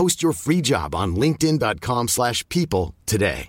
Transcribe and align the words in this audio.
Post 0.00 0.22
your 0.22 0.34
free 0.34 0.62
job 0.62 0.94
on 0.94 1.12
linkedin.com/people 1.12 2.06
slash 2.06 2.42
people 2.46 2.94
today. 3.04 3.46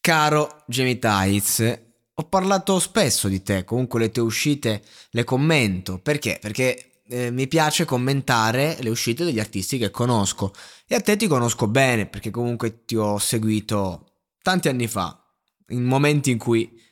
Caro 0.00 0.64
Jamie 0.66 0.98
Tights, 0.98 1.80
ho 2.14 2.24
parlato 2.24 2.80
spesso 2.80 3.28
di 3.28 3.40
te, 3.44 3.62
comunque 3.62 4.00
le 4.00 4.10
tue 4.10 4.24
uscite 4.24 4.82
le 5.10 5.22
commento. 5.22 6.00
Perché? 6.00 6.38
Perché 6.40 7.02
eh, 7.06 7.30
mi 7.30 7.46
piace 7.46 7.84
commentare 7.84 8.78
le 8.80 8.90
uscite 8.90 9.24
degli 9.24 9.38
artisti 9.38 9.78
che 9.78 9.92
conosco. 9.92 10.52
E 10.88 10.96
a 10.96 11.00
te 11.00 11.14
ti 11.14 11.28
conosco 11.28 11.68
bene, 11.68 12.06
perché 12.06 12.30
comunque 12.30 12.84
ti 12.84 12.96
ho 12.96 13.18
seguito 13.18 14.08
tanti 14.42 14.66
anni 14.66 14.88
fa, 14.88 15.24
in 15.68 15.84
momenti 15.84 16.32
in 16.32 16.38
cui 16.38 16.82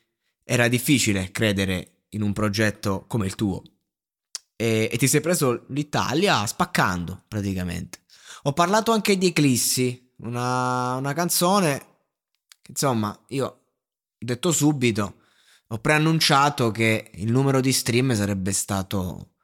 era 0.45 0.69
difficile 0.69 1.33
credere 1.33 2.05
in 2.11 2.22
un 2.22 2.33
progetto 2.33 3.06
come 3.08 3.27
il 3.27 3.34
tuo. 3.34 3.61
E, 4.55 4.89
e 4.89 4.97
ti 4.97 5.08
sei 5.08 5.20
preso 5.20 5.64
l'Italia 5.70 6.47
spaccando, 6.47 7.24
praticamente. 7.27 8.00
Ho 8.44 8.52
parlato 8.52 8.92
anche 8.92 9.19
di 9.19 9.27
Eclissi, 9.27 10.12
una, 10.19 10.94
una 10.94 11.12
canzone 11.12 11.78
che 12.62 12.70
insomma 12.70 13.19
io 13.28 13.60
detto 14.19 14.52
subito, 14.52 15.16
ho 15.69 15.78
preannunciato 15.78 16.70
che 16.70 17.11
il 17.14 17.30
numero 17.30 17.61
di 17.61 17.72
stream 17.72 18.14
sarebbe 18.14 18.52
stato 18.52 19.34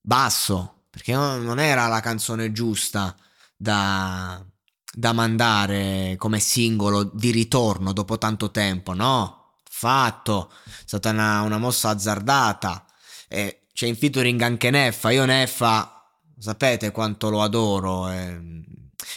basso, 0.00 0.84
perché 0.90 1.12
non 1.12 1.44
non 1.44 1.58
era 1.58 1.86
la 1.88 2.00
canzone 2.00 2.52
giusta 2.52 3.16
da, 3.56 4.44
da 4.92 5.12
mandare 5.12 6.14
come 6.18 6.40
singolo 6.40 7.04
di 7.04 7.30
ritorno 7.30 7.92
dopo 7.92 8.18
tanto 8.18 8.50
tempo, 8.50 8.94
no? 8.94 9.60
Fatto, 9.68 10.50
è 10.64 10.70
stata 10.84 11.10
una, 11.10 11.42
una 11.42 11.58
mossa 11.58 11.90
azzardata. 11.90 12.86
E 13.28 13.66
c'è 13.72 13.86
in 13.86 13.96
featuring 13.96 14.40
anche 14.40 14.70
Neffa, 14.70 15.10
io 15.10 15.24
Neffa 15.24 16.03
sapete 16.38 16.90
quanto 16.90 17.30
lo 17.30 17.42
adoro. 17.42 18.08
ehm. 18.08 18.62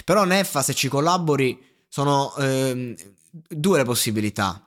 Però 0.04 0.24
Neffa, 0.26 0.62
se 0.62 0.74
ci 0.74 0.88
collabori, 0.88 1.60
sono 1.88 2.36
ehm, 2.38 2.96
due 3.48 3.78
le 3.78 3.84
possibilità. 3.86 4.62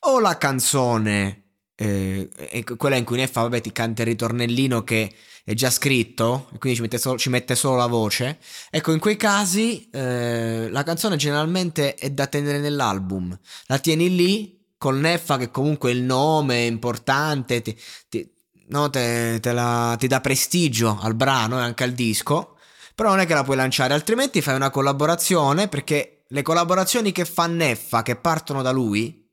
O 0.00 0.20
la 0.20 0.36
canzone, 0.38 1.42
eh, 1.74 2.28
quella 2.76 2.96
in 2.96 3.04
cui 3.04 3.16
Neffa, 3.16 3.42
vabbè, 3.42 3.60
ti 3.60 3.72
canta 3.72 4.02
il 4.02 4.08
ritornellino 4.08 4.84
che 4.84 5.14
è 5.44 5.54
già 5.54 5.70
scritto, 5.70 6.48
e 6.52 6.58
quindi 6.58 6.76
ci 6.76 6.82
mette, 6.82 6.98
solo, 6.98 7.18
ci 7.18 7.30
mette 7.30 7.54
solo 7.54 7.76
la 7.76 7.86
voce. 7.86 8.38
Ecco, 8.70 8.92
in 8.92 8.98
quei 8.98 9.16
casi 9.16 9.88
eh, 9.90 10.68
la 10.70 10.82
canzone 10.82 11.16
generalmente 11.16 11.94
è 11.94 12.10
da 12.10 12.26
tenere 12.26 12.58
nell'album. 12.58 13.36
La 13.66 13.78
tieni 13.78 14.14
lì, 14.14 14.66
con 14.76 15.00
Neffa 15.00 15.38
che 15.38 15.50
comunque 15.50 15.90
il 15.90 16.02
nome 16.02 16.56
è 16.56 16.68
importante, 16.68 17.62
ti, 17.62 17.76
ti- 18.08 18.30
no, 18.68 18.90
te- 18.90 19.38
te 19.40 19.52
la- 19.52 19.96
ti 19.98 20.06
dà 20.06 20.20
prestigio 20.20 20.98
al 21.00 21.14
brano 21.14 21.58
e 21.58 21.62
anche 21.62 21.84
al 21.84 21.92
disco, 21.92 22.56
però 22.94 23.10
non 23.10 23.20
è 23.20 23.26
che 23.26 23.34
la 23.34 23.44
puoi 23.44 23.56
lanciare, 23.56 23.94
altrimenti 23.94 24.42
fai 24.42 24.54
una 24.54 24.70
collaborazione 24.70 25.68
perché 25.68 26.24
le 26.28 26.42
collaborazioni 26.42 27.12
che 27.12 27.24
fa 27.24 27.46
Neffa, 27.46 28.02
che 28.02 28.16
partono 28.16 28.62
da 28.62 28.70
lui, 28.70 29.26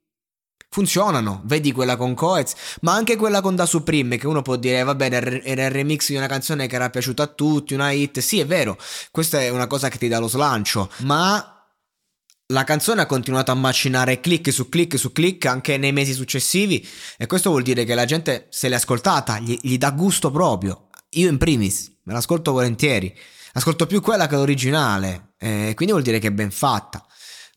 funzionano. 0.69 1.41
Vedi 1.45 1.71
quella 1.71 1.95
con 1.95 2.13
Coez, 2.13 2.53
ma 2.81 2.93
anche 2.93 3.15
quella 3.15 3.39
con 3.41 3.55
Da 3.55 3.65
Supreme, 3.65 4.17
che 4.17 4.27
uno 4.27 4.41
può 4.41 4.57
dire, 4.57 4.83
va 4.83 4.93
bene, 4.95 5.15
era 5.17 5.41
era 5.43 5.65
il 5.65 5.71
remix 5.71 6.09
di 6.09 6.17
una 6.17 6.27
canzone 6.27 6.67
che 6.67 6.75
era 6.75 6.89
piaciuta 6.89 7.23
a 7.23 7.27
tutti, 7.27 7.73
una 7.73 7.91
hit. 7.91 8.19
Sì, 8.19 8.39
è 8.39 8.45
vero, 8.45 8.77
questa 9.11 9.41
è 9.41 9.49
una 9.49 9.67
cosa 9.67 9.87
che 9.89 9.97
ti 9.97 10.07
dà 10.09 10.19
lo 10.19 10.27
slancio, 10.27 10.89
ma 10.99 11.54
la 12.47 12.63
canzone 12.63 13.01
ha 13.01 13.05
continuato 13.05 13.51
a 13.51 13.55
macinare 13.55 14.19
click 14.19 14.53
su 14.53 14.69
click 14.69 14.99
su 14.99 15.11
click 15.11 15.45
anche 15.45 15.77
nei 15.77 15.91
mesi 15.91 16.13
successivi 16.13 16.87
e 17.17 17.25
questo 17.25 17.49
vuol 17.49 17.63
dire 17.63 17.85
che 17.85 17.95
la 17.95 18.05
gente 18.05 18.47
se 18.49 18.69
l'è 18.69 18.75
ascoltata, 18.75 19.39
gli, 19.39 19.57
gli 19.61 19.77
dà 19.77 19.91
gusto 19.91 20.29
proprio. 20.29 20.89
Io 21.11 21.29
in 21.29 21.37
primis, 21.37 21.91
me 22.03 22.13
l'ascolto 22.13 22.51
volentieri, 22.51 23.15
ascolto 23.53 23.87
più 23.87 24.01
quella 24.01 24.27
che 24.27 24.35
l'originale, 24.35 25.33
eh, 25.39 25.71
quindi 25.75 25.93
vuol 25.93 26.03
dire 26.03 26.19
che 26.19 26.27
è 26.27 26.31
ben 26.31 26.51
fatta. 26.51 27.03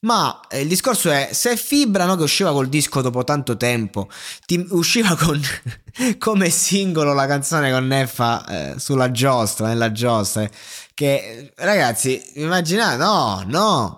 Ma 0.00 0.40
eh, 0.48 0.60
il 0.60 0.68
discorso 0.68 1.10
è, 1.10 1.30
se 1.32 1.56
Fibra, 1.56 2.04
no, 2.04 2.14
che 2.14 2.22
usciva 2.22 2.52
col 2.52 2.68
disco 2.68 3.02
dopo 3.02 3.24
tanto 3.24 3.56
tempo, 3.56 4.08
ti 4.46 4.64
usciva 4.70 5.16
con, 5.16 5.40
come 6.18 6.50
singolo 6.50 7.12
la 7.12 7.26
canzone 7.26 7.72
con 7.72 7.86
Neffa 7.88 8.46
eh, 8.46 8.78
sulla 8.78 9.10
giostra, 9.10 9.66
nella 9.66 9.90
giostra, 9.90 10.42
eh, 10.42 10.50
che 10.94 11.52
ragazzi, 11.56 12.22
immaginate, 12.34 12.96
no, 12.96 13.42
no, 13.46 13.97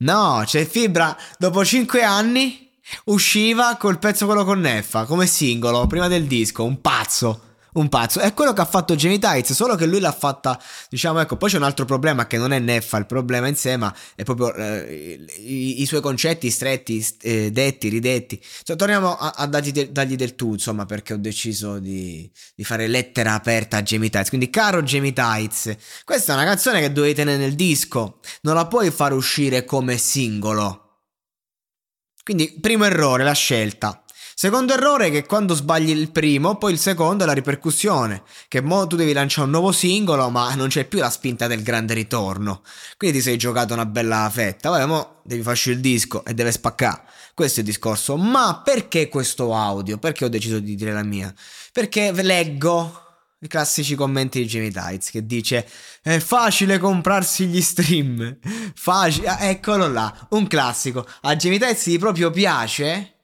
no, 0.00 0.44
cioè 0.46 0.66
Fibra 0.66 1.16
dopo 1.38 1.64
5 1.64 2.02
anni 2.02 2.70
usciva 3.04 3.76
col 3.76 3.98
pezzo 3.98 4.26
quello 4.26 4.44
con 4.44 4.60
Neffa, 4.60 5.04
come 5.04 5.26
singolo, 5.26 5.86
prima 5.86 6.08
del 6.08 6.26
disco, 6.26 6.64
un 6.64 6.80
pazzo. 6.80 7.49
Un 7.72 7.88
pazzo, 7.88 8.18
è 8.18 8.34
quello 8.34 8.52
che 8.52 8.60
ha 8.62 8.64
fatto 8.66 8.96
Jamie 8.96 9.18
Tights, 9.18 9.52
solo 9.52 9.76
che 9.76 9.86
lui 9.86 10.00
l'ha 10.00 10.10
fatta, 10.10 10.60
diciamo, 10.88 11.20
ecco, 11.20 11.36
poi 11.36 11.48
c'è 11.48 11.56
un 11.56 11.62
altro 11.62 11.84
problema 11.84 12.26
che 12.26 12.36
non 12.36 12.52
è 12.52 12.58
Neffa 12.58 12.96
il 12.96 13.06
problema 13.06 13.46
in 13.46 13.54
sé, 13.54 13.76
ma 13.76 13.94
è 14.16 14.24
proprio 14.24 14.52
eh, 14.54 15.24
i, 15.38 15.80
i 15.80 15.86
suoi 15.86 16.00
concetti 16.00 16.50
stretti, 16.50 17.06
eh, 17.20 17.52
detti, 17.52 17.88
ridetti. 17.88 18.42
Cioè, 18.64 18.74
torniamo 18.74 19.16
a, 19.16 19.34
a 19.36 19.46
dargli, 19.46 19.70
de- 19.70 19.92
dargli 19.92 20.16
del 20.16 20.34
tu, 20.34 20.54
insomma, 20.54 20.84
perché 20.84 21.12
ho 21.12 21.18
deciso 21.18 21.78
di, 21.78 22.28
di 22.56 22.64
fare 22.64 22.88
lettera 22.88 23.34
aperta 23.34 23.76
a 23.76 23.82
Jamie 23.82 24.10
Tights. 24.10 24.30
Quindi, 24.30 24.50
caro 24.50 24.82
Jamie 24.82 25.12
Tights, 25.12 25.76
questa 26.04 26.32
è 26.32 26.34
una 26.34 26.44
canzone 26.44 26.80
che 26.80 26.90
dovevi 26.90 27.14
tenere 27.14 27.38
nel 27.38 27.54
disco, 27.54 28.18
non 28.42 28.56
la 28.56 28.66
puoi 28.66 28.90
far 28.90 29.12
uscire 29.12 29.64
come 29.64 29.96
singolo. 29.96 30.86
Quindi, 32.24 32.58
primo 32.60 32.84
errore, 32.84 33.22
la 33.22 33.32
scelta. 33.32 34.02
Secondo 34.40 34.72
errore 34.72 35.08
è 35.08 35.10
che 35.10 35.26
quando 35.26 35.52
sbagli 35.52 35.90
il 35.90 36.10
primo, 36.10 36.56
poi 36.56 36.72
il 36.72 36.78
secondo 36.78 37.24
è 37.24 37.26
la 37.26 37.34
ripercussione. 37.34 38.22
Che 38.48 38.62
mo 38.62 38.86
tu 38.86 38.96
devi 38.96 39.12
lanciare 39.12 39.44
un 39.44 39.50
nuovo 39.50 39.70
singolo, 39.70 40.30
ma 40.30 40.54
non 40.54 40.68
c'è 40.68 40.86
più 40.86 40.98
la 40.98 41.10
spinta 41.10 41.46
del 41.46 41.62
grande 41.62 41.92
ritorno. 41.92 42.62
Quindi 42.96 43.18
ti 43.18 43.22
sei 43.22 43.36
giocato 43.36 43.74
una 43.74 43.84
bella 43.84 44.30
fetta. 44.32 44.70
Vabbè, 44.70 44.86
mo 44.86 45.20
devi 45.24 45.42
farci 45.42 45.72
il 45.72 45.80
disco 45.80 46.24
e 46.24 46.32
deve 46.32 46.52
spaccare. 46.52 47.02
Questo 47.34 47.60
è 47.60 47.62
il 47.62 47.68
discorso. 47.68 48.16
Ma 48.16 48.62
perché 48.64 49.10
questo 49.10 49.54
audio? 49.54 49.98
Perché 49.98 50.24
ho 50.24 50.30
deciso 50.30 50.58
di 50.58 50.74
dire 50.74 50.94
la 50.94 51.02
mia? 51.02 51.30
Perché 51.70 52.10
leggo 52.10 53.08
i 53.40 53.46
classici 53.46 53.94
commenti 53.94 54.40
di 54.40 54.46
Jamie 54.46 54.70
Tights 54.70 55.10
che 55.10 55.26
dice 55.26 55.68
è 56.00 56.18
facile 56.18 56.78
comprarsi 56.78 57.44
gli 57.44 57.60
stream. 57.60 58.38
Facile. 58.74 59.26
Ah, 59.26 59.44
eccolo 59.44 59.86
là, 59.86 60.28
un 60.30 60.46
classico. 60.46 61.06
A 61.20 61.36
Jamie 61.36 61.58
Tights 61.58 61.90
gli 61.90 61.98
proprio 61.98 62.30
piace 62.30 63.16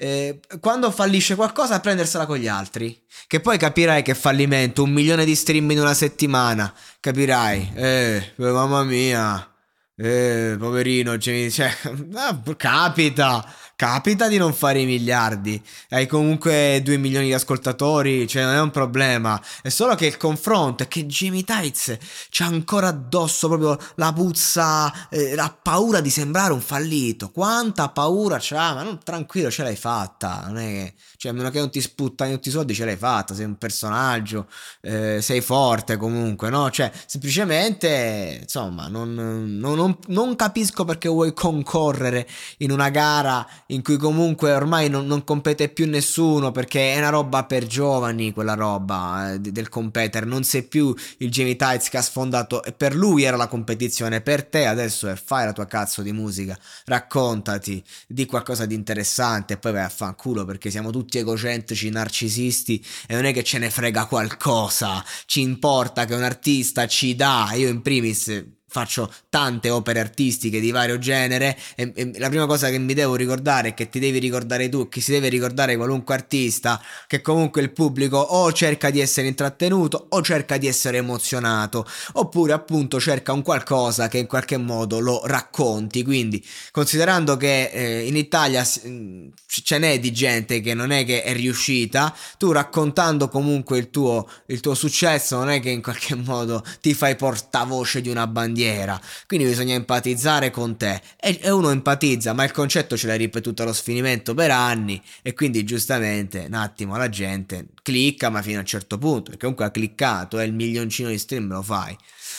eh, 0.00 0.38
quando 0.60 0.92
fallisce 0.92 1.34
qualcosa 1.34 1.80
prendersela 1.80 2.24
con 2.24 2.36
gli 2.36 2.46
altri. 2.46 3.02
Che 3.26 3.40
poi 3.40 3.58
capirai 3.58 4.02
che 4.02 4.14
fallimento, 4.14 4.84
un 4.84 4.90
milione 4.90 5.24
di 5.24 5.34
stream 5.34 5.68
in 5.72 5.80
una 5.80 5.94
settimana. 5.94 6.72
Capirai, 7.00 7.72
eh, 7.74 8.32
mamma 8.36 8.84
mia. 8.84 9.52
Eh, 9.96 10.54
poverino, 10.56 11.18
cioè, 11.18 11.50
cioè, 11.50 11.74
capita, 12.56 13.44
capita 13.78 14.26
di 14.26 14.38
non 14.38 14.54
fare 14.54 14.80
i 14.80 14.86
miliardi. 14.86 15.62
Hai 15.90 16.08
comunque 16.08 16.80
2 16.82 16.96
milioni 16.96 17.26
di 17.26 17.32
ascoltatori, 17.32 18.26
cioè 18.26 18.42
non 18.42 18.54
è 18.54 18.60
un 18.60 18.72
problema. 18.72 19.40
È 19.62 19.68
solo 19.68 19.94
che 19.94 20.06
il 20.06 20.16
confronto 20.16 20.82
è 20.82 20.88
che 20.88 21.06
Jimmy 21.06 21.44
Tights 21.44 21.96
c'ha 22.28 22.46
ancora 22.46 22.88
addosso 22.88 23.46
proprio 23.46 23.78
la 23.94 24.12
puzza, 24.12 25.08
eh, 25.08 25.36
la 25.36 25.56
paura 25.62 26.00
di 26.00 26.10
sembrare 26.10 26.52
un 26.52 26.60
fallito. 26.60 27.30
Quanta 27.30 27.88
paura 27.90 28.38
c'ha, 28.40 28.74
ma 28.74 28.82
non, 28.82 28.98
tranquillo, 29.00 29.48
ce 29.48 29.62
l'hai 29.62 29.76
fatta. 29.76 30.42
Non 30.48 30.58
è 30.58 30.66
che, 30.66 30.94
cioè, 31.18 31.32
a 31.32 31.34
meno 31.34 31.50
che 31.50 31.58
non 31.58 31.70
ti 31.70 31.80
sputtani 31.80 32.32
tutti 32.32 32.48
i 32.48 32.52
soldi, 32.52 32.74
ce 32.74 32.84
l'hai 32.84 32.96
fatta. 32.96 33.34
Sei 33.34 33.44
un 33.44 33.58
personaggio, 33.58 34.46
eh, 34.80 35.20
sei 35.20 35.40
forte 35.40 35.96
comunque, 35.96 36.48
no? 36.48 36.70
Cioè, 36.70 36.90
semplicemente, 37.06 38.38
insomma, 38.40 38.88
non, 38.88 39.12
non, 39.14 39.58
non 39.58 39.96
non, 40.06 40.36
capisco 40.36 40.84
perché 40.84 41.08
vuoi 41.08 41.32
concorrere 41.32 42.26
in 42.58 42.70
una 42.70 42.90
gara 42.90 43.46
in 43.66 43.82
cui 43.82 43.96
comunque 43.96 44.52
ormai 44.52 44.88
non, 44.88 45.06
non, 45.06 45.24
compete 45.24 45.68
più 45.68 45.86
nessuno 45.88 46.52
perché 46.52 46.94
è 46.94 46.98
una 46.98 47.08
roba 47.08 47.44
per 47.44 47.66
giovani 47.66 48.32
quella 48.32 48.54
roba 48.54 49.32
eh, 49.32 49.38
del 49.40 49.68
competere 49.68 50.26
non 50.26 50.44
sei 50.44 50.62
più 50.62 50.94
il 51.18 51.30
Jamie 51.30 51.56
Tights 51.56 51.88
che 51.88 51.96
ha 51.96 52.02
sfondato 52.02 52.62
e 52.62 52.72
per 52.72 52.94
lui 52.94 53.24
era 53.24 53.36
la 53.36 53.48
competizione 53.48 54.20
per 54.20 54.44
te 54.44 54.66
adesso 54.66 55.08
è 55.08 55.16
fai 55.16 55.44
la 55.44 55.52
tua 55.52 55.66
cazzo 55.66 56.02
di 56.02 56.12
musica 56.12 56.58
raccontati 56.84 57.82
di 58.06 58.26
qualcosa 58.26 58.66
di 58.66 58.74
interessante 58.74 59.54
e 59.54 59.56
poi 59.58 59.72
vai 59.72 59.84
a 59.84 59.88
fanculo 59.88 60.44
perché 60.44 60.70
siamo 60.70 60.90
tutti 60.90 61.07
egocentrici 61.16 61.88
narcisisti 61.88 62.84
e 63.06 63.14
non 63.14 63.24
è 63.24 63.32
che 63.32 63.42
ce 63.42 63.56
ne 63.56 63.70
frega 63.70 64.04
qualcosa. 64.04 65.02
Ci 65.24 65.40
importa 65.40 66.04
che 66.04 66.14
un 66.14 66.22
artista 66.22 66.86
ci 66.86 67.14
dà 67.14 67.50
io 67.54 67.68
in 67.68 67.80
primis 67.80 68.57
faccio 68.68 69.10
tante 69.30 69.70
opere 69.70 69.98
artistiche 69.98 70.60
di 70.60 70.70
vario 70.70 70.98
genere 70.98 71.58
e, 71.74 71.90
e, 71.94 72.18
la 72.18 72.28
prima 72.28 72.46
cosa 72.46 72.68
che 72.68 72.78
mi 72.78 72.94
devo 72.94 73.16
ricordare 73.16 73.68
è 73.68 73.74
che 73.74 73.88
ti 73.88 73.98
devi 73.98 74.18
ricordare 74.18 74.68
tu, 74.68 74.88
che 74.88 75.00
si 75.00 75.10
deve 75.10 75.28
ricordare 75.28 75.76
qualunque 75.76 76.14
artista, 76.14 76.80
che 77.06 77.22
comunque 77.22 77.62
il 77.62 77.72
pubblico 77.72 78.18
o 78.18 78.52
cerca 78.52 78.90
di 78.90 79.00
essere 79.00 79.26
intrattenuto 79.28 80.06
o 80.10 80.22
cerca 80.22 80.58
di 80.58 80.66
essere 80.66 80.98
emozionato, 80.98 81.86
oppure 82.12 82.52
appunto 82.52 83.00
cerca 83.00 83.32
un 83.32 83.42
qualcosa 83.42 84.08
che 84.08 84.18
in 84.18 84.26
qualche 84.26 84.58
modo 84.58 84.98
lo 85.00 85.22
racconti. 85.24 86.04
Quindi, 86.04 86.44
considerando 86.70 87.36
che 87.36 87.70
eh, 87.72 88.06
in 88.06 88.16
Italia 88.16 88.64
mm, 88.86 89.28
ce 89.46 89.78
n'è 89.78 89.98
di 89.98 90.12
gente 90.12 90.60
che 90.60 90.74
non 90.74 90.90
è 90.90 91.04
che 91.04 91.22
è 91.22 91.32
riuscita, 91.32 92.14
tu 92.36 92.52
raccontando 92.52 93.28
comunque 93.28 93.78
il 93.78 93.90
tuo, 93.90 94.28
il 94.46 94.60
tuo 94.60 94.74
successo 94.74 95.36
non 95.36 95.48
è 95.48 95.60
che 95.60 95.70
in 95.70 95.80
qualche 95.80 96.14
modo 96.14 96.62
ti 96.80 96.92
fai 96.92 97.16
portavoce 97.16 98.00
di 98.00 98.10
una 98.10 98.26
bandiera 98.26 98.56
bandiera, 98.58 99.00
quindi 99.26 99.46
bisogna 99.46 99.74
empatizzare 99.74 100.50
con 100.50 100.76
te 100.76 101.00
e, 101.18 101.38
e 101.40 101.50
uno 101.50 101.70
empatizza, 101.70 102.32
ma 102.32 102.44
il 102.44 102.50
concetto 102.50 102.96
ce 102.96 103.06
l'hai 103.06 103.18
ripetuto 103.18 103.62
allo 103.62 103.72
sfinimento 103.72 104.34
per 104.34 104.50
anni 104.50 105.00
e 105.22 105.34
quindi 105.34 105.64
giustamente 105.64 106.46
un 106.46 106.54
attimo 106.54 106.96
la 106.96 107.08
gente 107.08 107.68
clicca 107.82 108.28
ma 108.30 108.42
fino 108.42 108.58
a 108.58 108.60
un 108.60 108.66
certo 108.66 108.98
punto, 108.98 109.30
perché 109.30 109.38
comunque 109.38 109.64
ha 109.64 109.70
cliccato 109.70 110.38
e 110.40 110.44
il 110.44 110.52
milioncino 110.52 111.08
di 111.08 111.18
stream 111.18 111.48
lo 111.52 111.62
fai. 111.62 111.96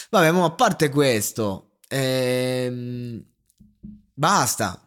Vabbè, 0.09 0.31
ma 0.31 0.45
a 0.45 0.51
parte 0.51 0.89
questo, 0.89 1.77
ehm, 1.87 3.23
basta. 4.13 4.83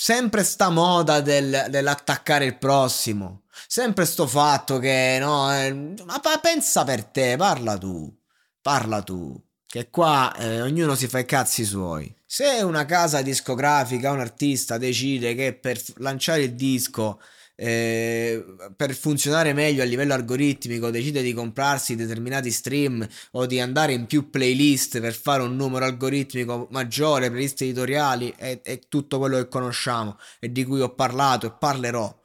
Sempre 0.00 0.44
sta 0.44 0.70
moda 0.70 1.20
del, 1.20 1.66
dell'attaccare 1.70 2.44
il 2.44 2.56
prossimo. 2.56 3.42
Sempre 3.66 4.04
sto 4.04 4.28
fatto 4.28 4.78
che 4.78 5.18
no, 5.20 5.52
eh, 5.52 5.72
ma 5.72 6.20
pensa 6.40 6.84
per 6.84 7.02
te, 7.04 7.34
parla 7.36 7.76
tu. 7.76 8.16
Parla 8.62 9.02
tu 9.02 9.47
che 9.68 9.90
qua 9.90 10.34
eh, 10.34 10.62
ognuno 10.62 10.94
si 10.94 11.08
fa 11.08 11.18
i 11.18 11.26
cazzi 11.26 11.62
suoi. 11.62 12.12
Se 12.24 12.62
una 12.62 12.86
casa 12.86 13.20
discografica, 13.20 14.10
un 14.10 14.20
artista 14.20 14.78
decide 14.78 15.34
che 15.34 15.52
per 15.52 15.78
lanciare 15.96 16.42
il 16.42 16.54
disco, 16.54 17.20
eh, 17.54 18.42
per 18.74 18.94
funzionare 18.94 19.52
meglio 19.52 19.82
a 19.82 19.84
livello 19.84 20.14
algoritmico, 20.14 20.90
decide 20.90 21.20
di 21.20 21.34
comprarsi 21.34 21.96
determinati 21.96 22.50
stream 22.50 23.06
o 23.32 23.44
di 23.44 23.60
andare 23.60 23.92
in 23.92 24.06
più 24.06 24.30
playlist 24.30 25.00
per 25.00 25.12
fare 25.12 25.42
un 25.42 25.54
numero 25.54 25.84
algoritmico 25.84 26.66
maggiore, 26.70 27.28
playlist 27.28 27.60
editoriali 27.60 28.32
e, 28.38 28.80
tutto 28.88 29.18
quello 29.18 29.36
che 29.36 29.48
conosciamo 29.48 30.18
e 30.38 30.50
di 30.50 30.64
cui 30.64 30.80
ho 30.80 30.94
parlato 30.94 31.46
e 31.46 31.52
parlerò 31.58 32.17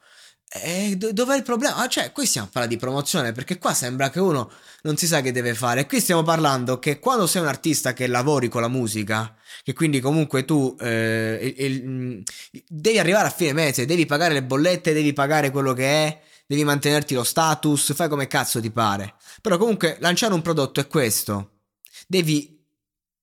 e 0.56 0.96
dov'è 0.96 1.36
il 1.36 1.42
problema? 1.42 1.76
Ah, 1.76 1.88
cioè, 1.88 2.12
qui 2.12 2.26
stiamo 2.26 2.46
parlando 2.46 2.76
di 2.76 2.80
promozione 2.80 3.32
perché 3.32 3.58
qua 3.58 3.74
sembra 3.74 4.08
che 4.08 4.20
uno 4.20 4.52
non 4.82 4.96
si 4.96 5.08
sa 5.08 5.20
che 5.20 5.32
deve 5.32 5.52
fare. 5.52 5.84
Qui 5.84 5.98
stiamo 5.98 6.22
parlando 6.22 6.78
che 6.78 7.00
quando 7.00 7.26
sei 7.26 7.42
un 7.42 7.48
artista 7.48 7.92
che 7.92 8.06
lavori 8.06 8.48
con 8.48 8.60
la 8.60 8.68
musica, 8.68 9.34
che 9.64 9.72
quindi 9.72 9.98
comunque 9.98 10.44
tu 10.44 10.76
eh, 10.78 11.54
il, 11.58 11.64
il, 11.72 11.88
mm, 11.88 12.20
devi 12.68 12.98
arrivare 13.00 13.26
a 13.26 13.30
fine 13.30 13.52
mese, 13.52 13.84
devi 13.84 14.06
pagare 14.06 14.32
le 14.32 14.44
bollette, 14.44 14.92
devi 14.92 15.12
pagare 15.12 15.50
quello 15.50 15.72
che 15.72 15.86
è, 16.06 16.20
devi 16.46 16.62
mantenerti 16.62 17.14
lo 17.14 17.24
status, 17.24 17.92
fai 17.92 18.08
come 18.08 18.28
cazzo 18.28 18.60
ti 18.60 18.70
pare. 18.70 19.14
Però 19.40 19.56
comunque 19.56 19.96
lanciare 19.98 20.34
un 20.34 20.42
prodotto 20.42 20.78
è 20.78 20.86
questo. 20.86 21.62
Devi 22.06 22.64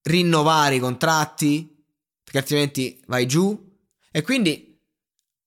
rinnovare 0.01 0.75
i 0.75 0.79
contratti, 0.79 1.81
perché 2.23 2.39
altrimenti 2.39 3.01
vai 3.07 3.25
giù. 3.25 3.69
E 4.11 4.21
quindi 4.21 4.70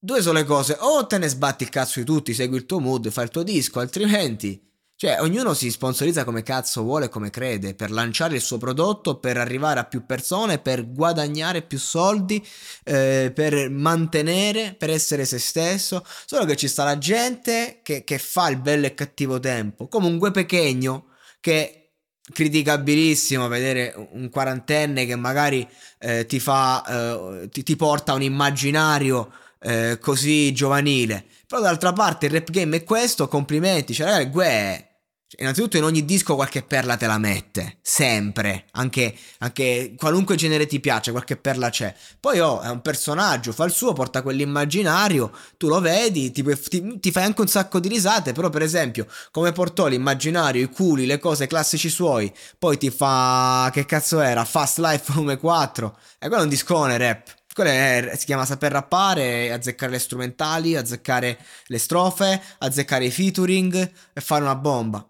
due 0.04 0.20
sole 0.20 0.44
cose, 0.44 0.76
o 0.80 1.06
te 1.06 1.16
ne 1.16 1.28
sbatti 1.28 1.62
il 1.62 1.70
cazzo 1.70 1.98
di 1.98 2.04
tutti, 2.04 2.34
segui 2.34 2.58
il 2.58 2.66
tuo 2.66 2.78
mood, 2.78 3.10
fai 3.10 3.24
il 3.24 3.30
tuo 3.30 3.42
disco, 3.42 3.80
altrimenti... 3.80 4.60
Cioè, 4.96 5.20
ognuno 5.20 5.54
si 5.54 5.72
sponsorizza 5.72 6.22
come 6.22 6.44
cazzo 6.44 6.82
vuole, 6.82 7.08
come 7.08 7.28
crede, 7.28 7.74
per 7.74 7.90
lanciare 7.90 8.36
il 8.36 8.40
suo 8.40 8.58
prodotto, 8.58 9.18
per 9.18 9.36
arrivare 9.36 9.80
a 9.80 9.84
più 9.84 10.06
persone, 10.06 10.60
per 10.60 10.88
guadagnare 10.92 11.62
più 11.62 11.78
soldi, 11.78 12.42
eh, 12.84 13.32
per 13.34 13.70
mantenere, 13.70 14.74
per 14.78 14.90
essere 14.90 15.24
se 15.24 15.40
stesso. 15.40 16.06
Solo 16.24 16.44
che 16.44 16.54
ci 16.54 16.68
sta 16.68 16.84
la 16.84 16.96
gente 16.96 17.80
che, 17.82 18.04
che 18.04 18.18
fa 18.18 18.48
il 18.48 18.58
bello 18.58 18.86
e 18.86 18.94
cattivo 18.94 19.40
tempo, 19.40 19.88
come 19.88 20.06
un 20.06 20.16
gue 20.16 20.30
pechegno 20.30 21.06
che 21.40 21.90
criticabilissimo 22.32 23.48
vedere 23.48 23.94
un 24.12 24.30
quarantenne 24.30 25.06
che 25.06 25.16
magari 25.16 25.68
eh, 25.98 26.24
ti 26.24 26.40
fa 26.40 26.84
eh, 26.86 27.48
ti, 27.50 27.62
ti 27.62 27.76
porta 27.76 28.14
un 28.14 28.22
immaginario 28.22 29.30
eh, 29.64 29.98
così 30.00 30.52
giovanile. 30.52 31.24
Però 31.46 31.60
d'altra 31.60 31.92
parte 31.92 32.26
il 32.26 32.32
rap 32.32 32.50
game 32.50 32.76
è 32.76 32.84
questo, 32.84 33.28
complimenti, 33.28 33.94
cioè 33.94 34.06
ragazzi, 34.06 34.30
Gue 34.30 34.88
Innanzitutto 35.36 35.76
in 35.76 35.84
ogni 35.84 36.04
disco 36.04 36.36
qualche 36.36 36.62
perla 36.62 36.96
te 36.96 37.06
la 37.06 37.18
mette, 37.18 37.78
sempre, 37.82 38.66
anche, 38.72 39.14
anche, 39.38 39.94
qualunque 39.96 40.36
genere 40.36 40.66
ti 40.66 40.78
piace, 40.78 41.10
qualche 41.10 41.36
perla 41.36 41.70
c'è. 41.70 41.92
Poi 42.20 42.38
oh, 42.38 42.60
è 42.60 42.68
un 42.68 42.80
personaggio, 42.82 43.52
fa 43.52 43.64
il 43.64 43.72
suo, 43.72 43.92
porta 43.94 44.22
quell'immaginario, 44.22 45.32
tu 45.56 45.66
lo 45.66 45.80
vedi, 45.80 46.30
ti, 46.30 46.44
ti, 46.44 47.00
ti, 47.00 47.10
fai 47.10 47.24
anche 47.24 47.40
un 47.40 47.48
sacco 47.48 47.80
di 47.80 47.88
risate, 47.88 48.32
però 48.32 48.48
per 48.48 48.62
esempio 48.62 49.06
come 49.32 49.50
portò 49.52 49.86
l'immaginario, 49.86 50.62
i 50.62 50.68
culi, 50.68 51.06
le 51.06 51.18
cose 51.18 51.48
classici 51.48 51.88
suoi, 51.88 52.32
poi 52.56 52.78
ti 52.78 52.90
fa, 52.90 53.70
che 53.72 53.86
cazzo 53.86 54.20
era, 54.20 54.44
Fast 54.44 54.78
Life 54.78 55.12
volume 55.12 55.36
4, 55.36 55.98
e 56.20 56.26
quello 56.28 56.42
è 56.42 56.44
un 56.44 56.50
discone 56.50 56.96
rap. 56.96 57.42
Quello 57.54 57.70
è, 57.70 58.14
si 58.18 58.24
chiama 58.24 58.44
saper 58.44 58.72
rappare, 58.72 59.52
azzeccare 59.52 59.92
le 59.92 60.00
strumentali, 60.00 60.74
azzeccare 60.74 61.38
le 61.66 61.78
strofe, 61.78 62.42
azzeccare 62.58 63.04
i 63.04 63.12
featuring 63.12 63.92
e 64.12 64.20
fare 64.20 64.42
una 64.42 64.56
bomba. 64.56 65.08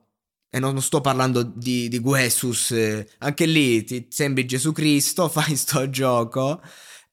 E 0.50 0.58
non, 0.58 0.80
sto 0.82 1.00
parlando 1.00 1.42
di, 1.42 1.88
di 1.88 1.98
Guesus, 2.00 2.72
eh, 2.72 3.08
anche 3.20 3.46
lì 3.46 3.82
ti 3.84 4.08
sembri 4.10 4.44
Gesù 4.44 4.72
Cristo, 4.72 5.30
fai 5.30 5.56
sto 5.56 5.88
gioco. 5.88 6.60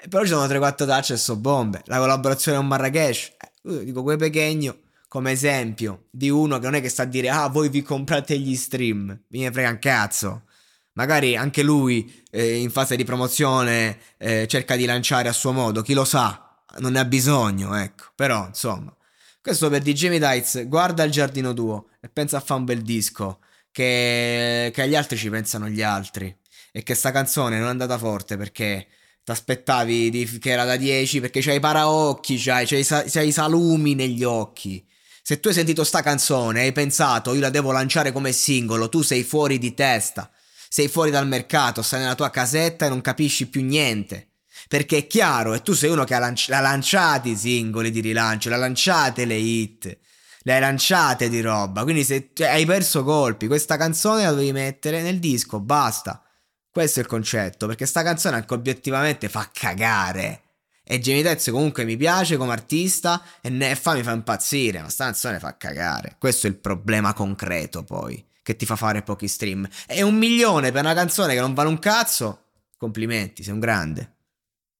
Però 0.10 0.24
ci 0.24 0.30
sono 0.32 0.46
3-4 0.46 0.76
touch 0.86 1.12
e 1.12 1.18
so 1.18 1.38
bombe. 1.38 1.82
La 1.86 2.00
collaborazione 2.00 2.58
con 2.58 2.68
Marrakesh, 2.68 3.32
eh, 3.64 3.86
dico 3.86 4.04
quel 4.04 4.18
pechegno 4.18 4.80
come 5.08 5.32
esempio 5.32 6.08
di 6.12 6.30
uno 6.30 6.60
che 6.60 6.66
non 6.66 6.76
è 6.76 6.82
che 6.82 6.90
sta 6.90 7.04
a 7.04 7.06
dire 7.06 7.30
ah 7.30 7.48
voi 7.48 7.70
vi 7.70 7.82
comprate 7.82 8.38
gli 8.38 8.56
stream, 8.56 9.18
mi 9.30 9.50
frega 9.50 9.70
un 9.70 9.80
cazzo. 9.80 10.44
Magari 10.94 11.38
anche 11.38 11.64
lui 11.64 12.24
eh, 12.32 12.58
in 12.58 12.70
fase 12.70 12.96
di 12.96 13.06
promozione 13.06 13.98
eh, 14.18 14.46
cerca 14.48 14.76
di 14.76 14.86
lanciare 14.86 15.30
a 15.30 15.34
suo 15.34 15.54
modo, 15.54 15.82
chi 15.82 15.94
lo 15.94 16.04
sa, 16.04 16.58
non 16.80 16.94
ne 16.94 17.00
ha 17.00 17.06
bisogno, 17.06 17.76
ecco. 17.76 18.06
Però, 18.16 18.48
insomma, 18.48 18.94
questo 19.42 19.70
per 19.70 19.82
di 19.82 19.94
Jamie 19.94 20.20
Dites, 20.20 20.68
guarda 20.68 21.04
il 21.04 21.12
giardino 21.12 21.54
tuo 21.54 21.88
e 22.02 22.10
pensa 22.10 22.38
a 22.38 22.40
fare 22.42 22.60
un 22.60 22.66
bel 22.66 22.82
disco, 22.82 23.40
che, 23.72 24.70
che 24.74 24.82
agli 24.82 24.96
altri 24.96 25.18
ci 25.18 25.30
pensano 25.30 25.68
gli 25.70 25.82
altri. 25.82 26.36
E 26.74 26.84
che 26.84 26.94
sta 26.94 27.12
canzone 27.12 27.58
non 27.58 27.68
è 27.68 27.72
andata 27.72 27.98
forte 27.98 28.38
perché 28.38 28.88
ti 29.24 29.32
aspettavi 29.32 30.40
che 30.40 30.50
era 30.50 30.64
da 30.64 30.78
10 30.78 31.20
perché 31.20 31.42
c'hai 31.42 31.58
i 31.58 31.60
paraocchi, 31.60 32.38
c'hai, 32.38 32.66
c'hai, 32.66 32.84
c'hai 32.84 33.28
i 33.28 33.32
salumi 33.32 33.94
negli 33.96 34.24
occhi. 34.24 34.86
Se 35.22 35.40
tu 35.40 35.50
hai 35.50 35.54
sentito 35.54 35.84
sta 35.84 36.02
canzone 36.02 36.62
e 36.62 36.64
hai 36.66 36.72
pensato 36.72 37.34
io 37.34 37.42
la 37.42 37.50
devo 37.50 37.72
lanciare 37.72 38.12
come 38.12 38.32
singolo, 38.32 38.90
tu 38.90 39.02
sei 39.02 39.24
fuori 39.24 39.58
di 39.58 39.74
testa 39.74 40.32
sei 40.74 40.88
fuori 40.88 41.12
dal 41.12 41.28
mercato, 41.28 41.82
stai 41.82 42.00
nella 42.00 42.16
tua 42.16 42.30
casetta 42.30 42.86
e 42.86 42.90
non 42.90 43.02
capisci 43.02 43.50
più 43.50 43.62
niente. 43.62 44.30
Perché 44.70 45.00
è 45.00 45.08
chiaro, 45.08 45.54
e 45.54 45.62
tu 45.62 45.74
sei 45.74 45.90
uno 45.90 46.06
che 46.06 46.16
ha, 46.16 46.20
lanci- 46.20 46.50
l'ha 46.50 46.62
lanciati 46.62 47.32
i 47.32 47.36
singoli 47.36 47.92
di 47.92 48.00
rilancio, 48.00 48.48
l'ha 48.48 48.56
lanciate 48.56 49.26
le 49.26 49.36
hit, 49.36 49.98
le 50.44 50.54
hai 50.54 50.62
lanciate 50.62 51.28
di 51.28 51.42
roba, 51.42 51.84
quindi 51.84 52.06
se 52.06 52.30
cioè, 52.34 52.48
hai 52.48 52.66
perso 52.66 53.04
colpi, 53.04 53.48
questa 53.48 53.76
canzone 53.76 54.24
la 54.24 54.32
devi 54.32 54.54
mettere 54.54 55.02
nel 55.02 55.20
disco, 55.20 55.60
basta. 55.60 56.24
Questo 56.72 57.00
è 57.00 57.02
il 57.02 57.10
concetto, 57.10 57.68
perché 57.68 57.86
sta 57.86 58.02
canzone 58.02 58.38
anche 58.38 58.54
obiettivamente 58.54 59.28
fa 59.28 59.50
cagare. 59.52 60.44
E 60.86 61.00
Jamie 61.02 61.22
Tez 61.24 61.50
comunque 61.50 61.84
mi 61.84 61.98
piace 61.98 62.38
come 62.38 62.54
artista 62.54 63.22
e 63.42 63.50
Neffa 63.50 63.94
mi 63.94 64.04
fa 64.04 64.12
impazzire, 64.12 64.82
ma 64.82 64.88
sta 64.88 65.04
canzone 65.04 65.38
fa 65.38 65.58
cagare. 65.58 66.16
Questo 66.18 66.48
è 66.48 66.50
il 66.50 66.56
problema 66.56 67.14
concreto 67.14 67.84
poi, 67.84 68.26
che 68.52 68.56
ti 68.58 68.66
fa 68.66 68.76
fare 68.76 69.02
pochi 69.02 69.28
stream. 69.28 69.68
E 69.88 70.02
un 70.02 70.16
milione 70.16 70.72
per 70.72 70.84
una 70.84 70.94
canzone 70.94 71.34
che 71.34 71.40
non 71.40 71.54
vale 71.54 71.70
un 71.70 71.80
cazzo? 71.80 72.46
Complimenti, 72.78 73.44
sei 73.44 73.54
un 73.54 73.60
grande. 73.60 74.16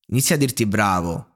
Inizia 0.08 0.36
a 0.36 0.38
dirti 0.38 0.66
bravo. 0.66 1.28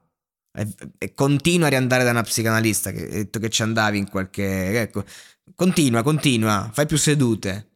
E, 0.52 0.66
e 0.98 1.14
continua 1.14 1.66
a 1.66 1.70
riandare 1.70 2.04
da 2.04 2.10
una 2.10 2.22
psicanalista 2.22 2.90
che 2.90 3.02
hai 3.02 3.10
detto 3.10 3.38
che 3.38 3.48
ci 3.48 3.62
andavi 3.62 3.98
in 3.98 4.08
qualche... 4.08 4.80
Ecco, 4.80 5.04
continua, 5.54 6.02
continua, 6.02 6.70
fai 6.72 6.86
più 6.86 6.98
sedute. 6.98 7.75